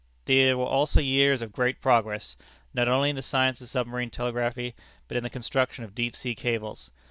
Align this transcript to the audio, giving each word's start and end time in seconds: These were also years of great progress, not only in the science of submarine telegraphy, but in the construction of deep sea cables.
These 0.25 0.55
were 0.55 0.65
also 0.65 0.99
years 0.99 1.43
of 1.43 1.51
great 1.51 1.79
progress, 1.79 2.35
not 2.73 2.87
only 2.87 3.11
in 3.11 3.15
the 3.15 3.21
science 3.21 3.61
of 3.61 3.69
submarine 3.69 4.09
telegraphy, 4.09 4.73
but 5.07 5.15
in 5.15 5.21
the 5.21 5.29
construction 5.29 5.83
of 5.85 5.93
deep 5.93 6.15
sea 6.15 6.33
cables. 6.33 6.89